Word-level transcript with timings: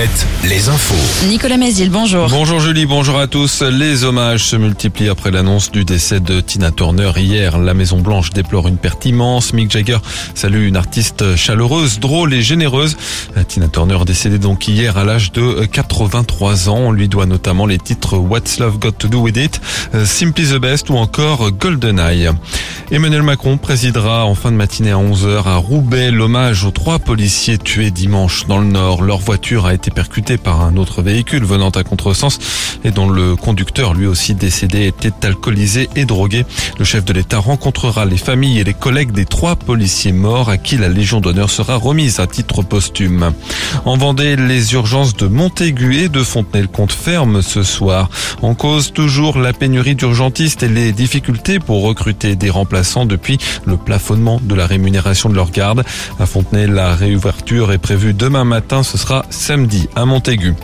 Alouette, 0.00 0.26
les 0.48 0.68
infos. 0.70 1.26
Nicolas 1.28 1.58
Mézil, 1.58 1.90
bonjour. 1.90 2.28
Bonjour 2.30 2.58
Julie, 2.58 2.86
bonjour 2.86 3.18
à 3.18 3.26
tous. 3.26 3.60
Les 3.60 4.04
hommages 4.04 4.44
se 4.44 4.56
multiplient 4.56 5.10
après 5.10 5.30
l'annonce 5.30 5.70
du 5.70 5.84
décès 5.84 6.20
de 6.20 6.40
Tina 6.40 6.70
Turner 6.70 7.10
hier. 7.16 7.58
La 7.58 7.74
Maison 7.74 8.00
Blanche 8.00 8.30
déplore 8.30 8.66
une 8.68 8.78
perte 8.78 9.04
immense. 9.04 9.52
Mick 9.52 9.70
Jagger 9.70 9.98
salue 10.34 10.66
une 10.66 10.76
artiste 10.76 11.36
chaleureuse, 11.36 12.00
drôle 12.00 12.32
et 12.32 12.40
généreuse. 12.40 12.96
Tina 13.48 13.68
Turner 13.68 13.98
décédée 14.06 14.38
donc 14.38 14.68
hier 14.68 14.96
à 14.96 15.04
l'âge 15.04 15.32
de 15.32 15.66
83 15.66 16.70
ans. 16.70 16.78
On 16.78 16.92
lui 16.92 17.08
doit 17.08 17.26
notamment 17.26 17.66
les 17.66 17.78
titres 17.78 18.16
What's 18.16 18.58
Love 18.58 18.78
Got 18.78 18.92
to 18.92 19.08
Do 19.08 19.18
With 19.20 19.36
It, 19.36 19.60
Simply 20.06 20.46
the 20.46 20.58
Best 20.58 20.88
ou 20.88 20.96
encore 20.96 21.50
GoldenEye. 21.50 22.30
Emmanuel 22.92 23.22
Macron 23.22 23.56
présidera 23.56 24.26
en 24.26 24.34
fin 24.34 24.50
de 24.50 24.56
matinée 24.56 24.90
à 24.90 24.96
11h 24.96 25.44
à 25.46 25.54
Roubaix 25.54 26.10
l'hommage 26.10 26.64
aux 26.64 26.72
trois 26.72 26.98
policiers 26.98 27.56
tués 27.56 27.92
dimanche 27.92 28.48
dans 28.48 28.58
le 28.58 28.66
Nord. 28.66 29.02
Leur 29.02 29.18
voiture 29.18 29.66
a 29.66 29.74
été 29.74 29.92
percutée 29.92 30.36
par 30.36 30.60
un 30.62 30.76
autre 30.76 31.00
véhicule 31.00 31.44
venant 31.44 31.70
à 31.70 31.84
contresens 31.84 32.40
et 32.82 32.90
dont 32.90 33.08
le 33.08 33.36
conducteur 33.36 33.94
lui 33.94 34.08
aussi 34.08 34.34
décédé 34.34 34.88
était 34.88 35.24
alcoolisé 35.24 35.88
et 35.94 36.04
drogué. 36.04 36.44
Le 36.80 36.84
chef 36.84 37.04
de 37.04 37.12
l'État 37.12 37.38
rencontrera 37.38 38.06
les 38.06 38.16
familles 38.16 38.58
et 38.58 38.64
les 38.64 38.74
collègues 38.74 39.12
des 39.12 39.24
trois 39.24 39.54
policiers 39.54 40.10
morts 40.10 40.48
à 40.48 40.58
qui 40.58 40.76
la 40.76 40.88
Légion 40.88 41.20
d'honneur 41.20 41.48
sera 41.48 41.76
remise 41.76 42.18
à 42.18 42.26
titre 42.26 42.62
posthume. 42.62 43.34
En 43.84 43.98
Vendée, 43.98 44.34
les 44.34 44.72
urgences 44.74 45.14
de 45.14 45.28
Montaigu 45.28 45.98
et 45.98 46.08
de 46.08 46.24
Fontenay-le-Comte 46.24 46.90
ferment 46.90 47.40
ce 47.40 47.62
soir. 47.62 48.10
En 48.42 48.56
cause 48.56 48.92
toujours 48.92 49.38
la 49.38 49.52
pénurie 49.52 49.94
d'urgentistes 49.94 50.64
et 50.64 50.68
les 50.68 50.90
difficultés 50.90 51.60
pour 51.60 51.84
recruter 51.84 52.34
des 52.34 52.50
remplaçants 52.50 52.79
depuis 53.06 53.38
le 53.66 53.76
plafonnement 53.76 54.40
de 54.42 54.54
la 54.54 54.66
rémunération 54.66 55.28
de 55.28 55.34
leur 55.34 55.50
garde. 55.50 55.84
À 56.18 56.26
Fontenay, 56.26 56.66
la 56.66 56.94
réouverture 56.94 57.72
est 57.72 57.78
prévue 57.78 58.14
demain 58.14 58.44
matin. 58.44 58.82
Ce 58.82 58.96
sera 58.96 59.24
samedi 59.30 59.88
à 59.96 60.06
Montaigu. 60.06 60.54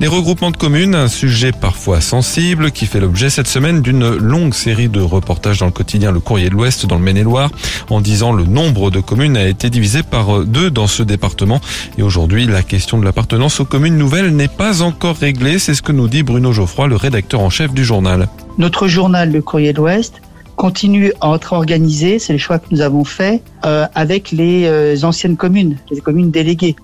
Les 0.00 0.06
regroupements 0.06 0.50
de 0.50 0.56
communes, 0.56 0.94
un 0.94 1.08
sujet 1.08 1.52
parfois 1.52 2.00
sensible 2.00 2.70
qui 2.70 2.86
fait 2.86 3.00
l'objet 3.00 3.30
cette 3.30 3.46
semaine 3.46 3.80
d'une 3.80 4.14
longue 4.16 4.54
série 4.54 4.88
de 4.88 5.00
reportages 5.00 5.58
dans 5.58 5.66
le 5.66 5.72
quotidien 5.72 6.12
Le 6.12 6.20
Courrier 6.20 6.50
de 6.50 6.54
l'Ouest 6.54 6.86
dans 6.86 6.96
le 6.96 7.02
Maine-et-Loire. 7.02 7.50
En 7.90 8.00
disant 8.00 8.32
le 8.32 8.44
nombre 8.44 8.90
de 8.90 9.00
communes 9.00 9.36
a 9.36 9.46
été 9.46 9.70
divisé 9.70 10.02
par 10.02 10.44
deux 10.44 10.70
dans 10.70 10.86
ce 10.86 11.02
département. 11.02 11.60
Et 11.96 12.02
aujourd'hui, 12.02 12.46
la 12.46 12.62
question 12.62 12.98
de 12.98 13.04
l'appartenance 13.04 13.60
aux 13.60 13.64
communes 13.64 13.96
nouvelles 13.96 14.34
n'est 14.34 14.48
pas 14.48 14.82
encore 14.82 15.16
réglée. 15.16 15.58
C'est 15.58 15.74
ce 15.74 15.82
que 15.82 15.92
nous 15.92 16.08
dit 16.08 16.22
Bruno 16.22 16.52
Geoffroy, 16.52 16.88
le 16.88 16.96
rédacteur 16.96 17.40
en 17.40 17.50
chef 17.50 17.72
du 17.72 17.84
journal. 17.84 18.28
Notre 18.58 18.86
journal, 18.86 19.32
Le 19.32 19.42
Courrier 19.42 19.72
de 19.72 19.78
l'Ouest, 19.78 20.22
continue 20.56 21.12
à 21.20 21.34
être 21.34 21.52
organisé, 21.52 22.18
c'est 22.18 22.32
le 22.32 22.38
choix 22.38 22.58
que 22.58 22.66
nous 22.70 22.80
avons 22.80 23.04
fait, 23.04 23.42
euh, 23.64 23.86
avec 23.94 24.30
les 24.30 24.66
euh, 24.66 24.96
anciennes 25.02 25.36
communes, 25.36 25.76
les 25.90 26.00
communes 26.00 26.30
déléguées. 26.30 26.76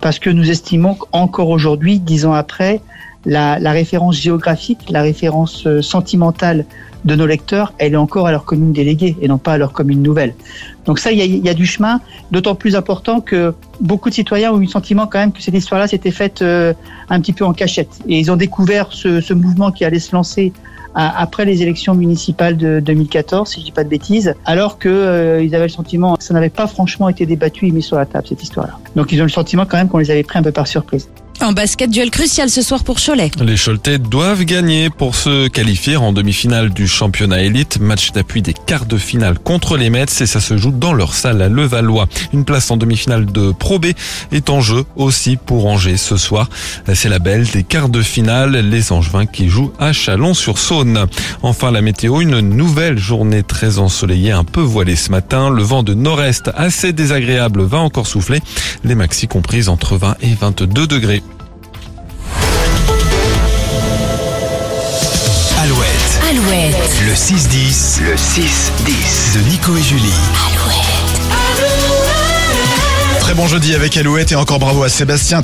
Parce 0.00 0.18
que 0.18 0.30
nous 0.30 0.50
estimons 0.50 0.94
qu'encore 0.94 1.48
aujourd'hui, 1.48 1.98
dix 1.98 2.26
ans 2.26 2.34
après, 2.34 2.80
la, 3.24 3.58
la, 3.58 3.72
référence 3.72 4.16
géographique, 4.16 4.78
la 4.88 5.02
référence 5.02 5.66
euh, 5.66 5.82
sentimentale 5.82 6.64
de 7.04 7.14
nos 7.14 7.26
lecteurs, 7.26 7.72
elle 7.78 7.94
est 7.94 7.96
encore 7.96 8.26
à 8.26 8.32
leur 8.32 8.44
commune 8.44 8.72
déléguée 8.72 9.16
et 9.20 9.28
non 9.28 9.38
pas 9.38 9.54
à 9.54 9.58
leur 9.58 9.72
commune 9.72 10.02
nouvelle. 10.02 10.34
Donc 10.86 10.98
ça, 10.98 11.12
il 11.12 11.18
y 11.18 11.22
a, 11.22 11.24
y 11.24 11.48
a, 11.48 11.54
du 11.54 11.66
chemin, 11.66 12.00
d'autant 12.30 12.54
plus 12.54 12.76
important 12.76 13.20
que 13.20 13.54
beaucoup 13.80 14.10
de 14.10 14.14
citoyens 14.14 14.52
ont 14.52 14.58
eu 14.58 14.64
le 14.64 14.70
sentiment 14.70 15.06
quand 15.06 15.18
même 15.18 15.32
que 15.32 15.42
cette 15.42 15.54
histoire-là 15.54 15.88
s'était 15.88 16.10
faite 16.10 16.42
euh, 16.42 16.72
un 17.08 17.20
petit 17.20 17.32
peu 17.32 17.44
en 17.44 17.52
cachette. 17.52 18.00
Et 18.08 18.18
ils 18.18 18.30
ont 18.30 18.36
découvert 18.36 18.88
ce, 18.90 19.20
ce 19.20 19.34
mouvement 19.34 19.70
qui 19.70 19.84
allait 19.84 20.00
se 20.00 20.14
lancer 20.14 20.52
après 20.96 21.44
les 21.44 21.62
élections 21.62 21.94
municipales 21.94 22.56
de 22.56 22.80
2014, 22.80 23.48
si 23.50 23.60
je 23.60 23.66
dis 23.66 23.72
pas 23.72 23.84
de 23.84 23.88
bêtises, 23.88 24.34
alors 24.46 24.78
que 24.78 24.88
euh, 24.88 25.46
avaient 25.52 25.64
le 25.64 25.68
sentiment 25.68 26.16
que 26.16 26.24
ça 26.24 26.32
n'avait 26.32 26.48
pas 26.48 26.66
franchement 26.66 27.08
été 27.08 27.26
débattu 27.26 27.66
et 27.66 27.70
mis 27.70 27.82
sur 27.82 27.96
la 27.96 28.06
table 28.06 28.26
cette 28.26 28.42
histoire-là. 28.42 28.78
Donc 28.96 29.12
ils 29.12 29.20
ont 29.20 29.24
le 29.24 29.30
sentiment 29.30 29.66
quand 29.66 29.76
même 29.76 29.88
qu'on 29.88 29.98
les 29.98 30.10
avait 30.10 30.22
pris 30.22 30.38
un 30.38 30.42
peu 30.42 30.52
par 30.52 30.66
surprise. 30.66 31.08
En 31.42 31.52
basket, 31.52 31.90
duel 31.90 32.10
crucial 32.10 32.50
ce 32.50 32.62
soir 32.62 32.82
pour 32.82 32.98
Cholet. 32.98 33.30
Les 33.40 33.56
Choletais 33.56 33.98
doivent 33.98 34.44
gagner 34.44 34.90
pour 34.90 35.14
se 35.14 35.48
qualifier 35.48 35.96
en 35.96 36.12
demi-finale 36.12 36.70
du 36.70 36.88
championnat 36.88 37.42
élite. 37.42 37.78
Match 37.78 38.12
d'appui 38.12 38.42
des 38.42 38.54
quarts 38.54 38.86
de 38.86 38.96
finale 38.96 39.38
contre 39.38 39.76
les 39.76 39.90
Mets 39.90 40.06
et 40.20 40.26
ça 40.26 40.40
se 40.40 40.56
joue 40.56 40.72
dans 40.72 40.92
leur 40.92 41.14
salle 41.14 41.42
à 41.42 41.48
Levallois. 41.48 42.06
Une 42.32 42.44
place 42.44 42.70
en 42.70 42.76
demi-finale 42.76 43.26
de 43.26 43.52
Pro 43.52 43.78
B 43.78 43.86
est 44.32 44.50
en 44.50 44.60
jeu 44.60 44.84
aussi 44.96 45.36
pour 45.36 45.66
Angers 45.66 45.98
ce 45.98 46.16
soir. 46.16 46.48
C'est 46.94 47.08
la 47.08 47.18
belle 47.18 47.46
des 47.46 47.62
quarts 47.62 47.90
de 47.90 48.02
finale, 48.02 48.56
les 48.56 48.90
Angevins 48.90 49.26
qui 49.26 49.48
jouent 49.48 49.72
à 49.78 49.92
Chalon-sur-Saône. 49.92 51.06
Enfin, 51.42 51.70
la 51.70 51.82
météo, 51.82 52.22
une 52.22 52.40
nouvelle 52.40 52.98
journée 52.98 53.42
très 53.42 53.78
ensoleillée, 53.78 54.32
un 54.32 54.44
peu 54.44 54.62
voilée 54.62 54.96
ce 54.96 55.10
matin. 55.10 55.50
Le 55.50 55.62
vent 55.62 55.82
de 55.82 55.94
nord-est 55.94 56.50
assez 56.56 56.92
désagréable 56.92 57.62
va 57.62 57.78
encore 57.78 58.06
souffler. 58.06 58.40
Les 58.84 58.94
maxi 58.94 59.28
comprises 59.28 59.68
entre 59.68 59.96
20 59.96 60.16
et 60.22 60.34
22 60.34 60.86
degrés. 60.86 61.22
Alouette. 66.46 66.74
Alouette. 66.74 67.02
Le 67.06 67.12
6-10. 67.12 68.02
Le 68.02 68.14
6-10. 68.14 69.34
De 69.34 69.40
Nico 69.48 69.76
et 69.76 69.82
Julie. 69.82 70.12
Alouette. 70.46 70.86
Très 73.20 73.34
bon 73.34 73.48
jeudi 73.48 73.74
avec 73.74 73.96
Alouette 73.96 74.30
et 74.30 74.36
encore 74.36 74.60
bravo 74.60 74.84
à 74.84 74.88
Sébastien. 74.88 75.42